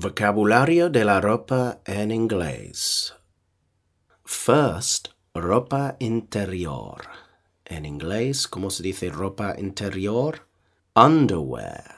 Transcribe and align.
Vocabulario 0.00 0.90
de 0.90 1.04
la 1.04 1.20
ropa 1.20 1.80
en 1.84 2.12
inglés. 2.12 3.16
First, 4.24 5.08
ropa 5.34 5.96
interior. 5.98 7.02
En 7.64 7.84
inglés, 7.84 8.46
¿cómo 8.46 8.70
se 8.70 8.84
dice 8.84 9.10
ropa 9.10 9.56
interior? 9.58 10.48
Underwear. 10.94 11.96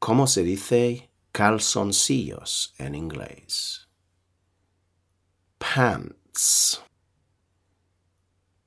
¿Cómo 0.00 0.26
se 0.26 0.42
dice 0.42 1.12
calzoncillos 1.30 2.74
en 2.78 2.96
inglés? 2.96 3.88
Pants. 5.58 6.82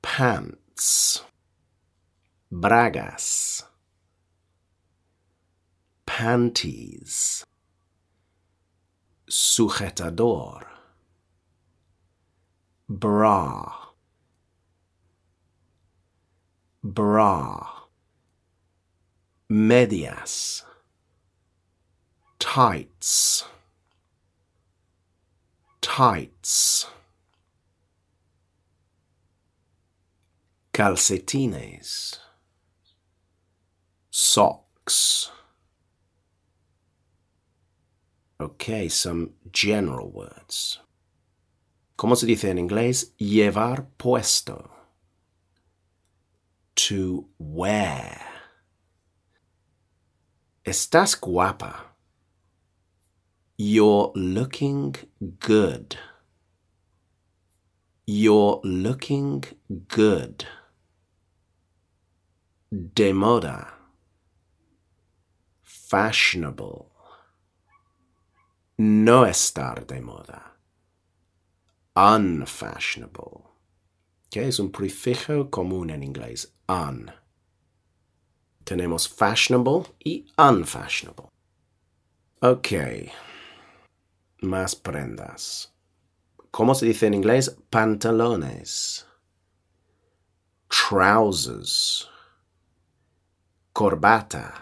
Pants. 0.00 1.22
Bragas. 2.48 3.68
Panties. 6.06 7.44
Sujetador. 9.28 10.62
Bra. 12.88 13.72
Bra. 16.82 17.88
Medias. 19.48 20.64
Tights. 22.38 23.44
Tights. 25.80 26.86
Calcetines. 30.72 32.18
Socks. 34.10 35.30
Okay, 38.40 38.88
some 38.88 39.34
general 39.52 40.10
words. 40.10 40.80
¿Cómo 41.96 42.16
se 42.16 42.26
dice 42.26 42.50
en 42.50 42.58
inglés? 42.58 43.14
Llevar 43.16 43.86
puesto. 43.96 44.70
To 46.74 47.28
wear. 47.38 48.20
Estás 50.64 51.14
guapa. 51.20 51.94
You're 53.56 54.10
looking 54.16 54.96
good. 55.38 55.96
You're 58.06 58.60
looking 58.64 59.44
good. 59.86 60.44
De 62.72 63.12
moda. 63.12 63.68
Fashionable. 65.62 66.93
No 68.76 69.24
estar 69.24 69.86
de 69.86 70.00
moda. 70.00 70.56
Unfashionable. 71.94 73.44
Que 74.28 74.48
es 74.48 74.58
un 74.58 74.72
prefijo 74.72 75.48
común 75.48 75.90
en 75.90 76.02
inglés. 76.02 76.52
Un. 76.66 77.12
Tenemos 78.64 79.08
fashionable 79.08 79.84
y 80.00 80.26
unfashionable. 80.36 81.28
Ok. 82.40 82.68
Más 84.40 84.74
prendas. 84.74 85.72
¿Cómo 86.50 86.74
se 86.74 86.86
dice 86.86 87.06
en 87.06 87.14
inglés? 87.14 87.56
Pantalones. 87.70 89.06
Trousers. 90.68 92.08
Corbata. 93.72 94.52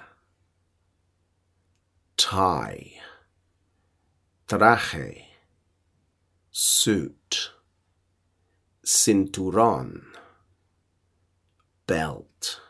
Tie. 2.16 3.00
Traje. 4.52 5.24
Suit. 6.50 7.52
Cinturón. 8.84 10.02
Belt. 11.86 12.60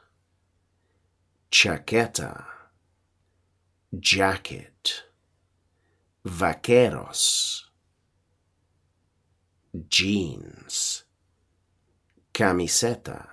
Chaqueta. 1.50 2.46
Jacket. 3.98 5.06
Vaqueros. 6.24 7.64
Jeans. 9.88 11.02
Camiseta. 12.32 13.28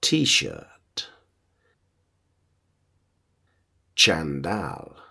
T-shirt. 0.00 1.08
Chandal. 3.96 5.09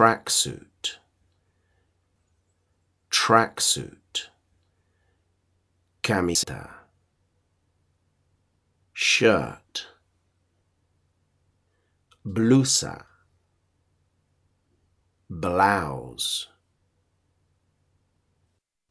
Tracksuit. 0.00 0.96
Tracksuit. 3.10 4.30
Camiseta. 6.02 6.70
Shirt. 8.94 9.88
Blusa. 12.24 13.04
Blouse. 15.28 16.48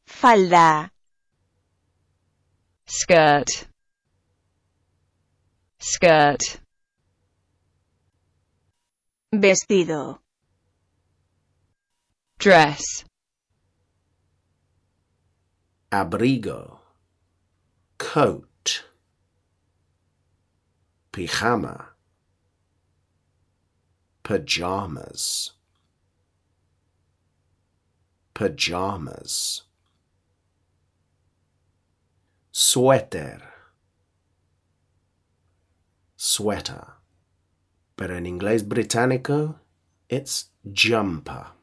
falda, 0.06 0.92
skirt, 2.86 3.48
skirt, 5.78 6.60
vestido, 9.32 10.20
dress, 12.40 13.04
Abrigo. 15.92 16.78
Coat. 17.98 18.84
Pijama. 21.12 21.88
Pajamas. 24.22 25.50
Pajamas. 28.32 29.62
Suéter. 32.52 33.42
Sweater. 36.16 36.94
Pero 37.96 38.16
en 38.16 38.24
inglés 38.24 38.62
británico, 38.62 39.56
it's 40.08 40.50
jumper. 40.72 41.59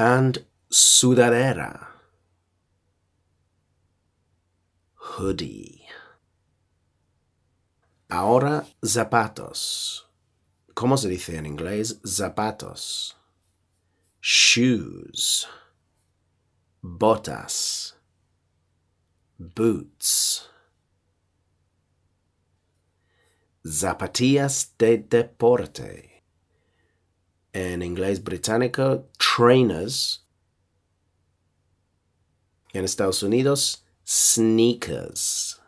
And 0.00 0.46
sudadera. 0.70 1.88
Hoodie. 4.94 5.84
Ahora 8.08 8.64
zapatos. 8.80 10.08
¿Cómo 10.74 10.96
se 10.96 11.08
dice 11.08 11.36
en 11.36 11.46
inglés 11.46 12.00
zapatos? 12.04 13.16
Shoes. 14.22 15.48
Botas. 16.80 17.96
Boots. 19.36 20.48
Zapatillas 23.66 24.76
de 24.78 24.98
deporte. 24.98 26.17
En 27.52 27.82
inglés 27.82 28.22
británico, 28.22 29.08
trainers. 29.18 30.24
En 32.72 32.84
Estados 32.84 33.22
Unidos, 33.22 33.84
sneakers. 34.06 35.60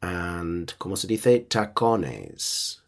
And, 0.00 0.72
¿cómo 0.78 0.96
se 0.96 1.06
dice? 1.06 1.46
Tacones. 1.48 2.82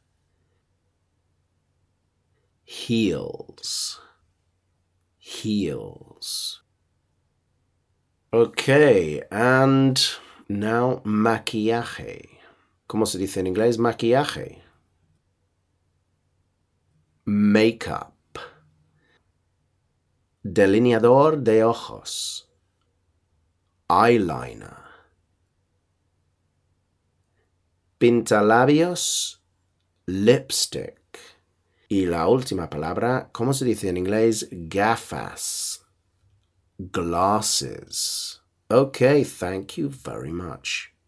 Heels. 2.65 4.01
Heels. 5.19 6.63
Okay, 8.33 9.23
and 9.31 9.99
now 10.49 11.01
maquillaje. 11.05 12.39
¿Cómo 12.87 13.07
se 13.07 13.19
dice 13.19 13.41
en 13.41 13.47
inglés 13.47 13.79
maquillaje? 13.79 14.66
Makeup. 17.49 18.41
Delineador 20.43 21.39
de 21.39 21.63
ojos. 21.63 22.51
Eyeliner. 23.89 24.83
Pintalabios. 27.99 29.41
Lipstick. 30.07 31.21
Y 31.89 32.07
la 32.07 32.27
última 32.27 32.69
palabra, 32.69 33.31
¿cómo 33.31 33.53
se 33.55 33.65
dice 33.65 33.91
en 33.91 33.99
inglés? 33.99 34.49
Gafas. 34.51 35.87
Glasses. 36.79 38.43
Okay, 38.69 39.25
thank 39.25 39.77
you 39.77 39.89
very 39.89 40.33
much. 40.33 40.96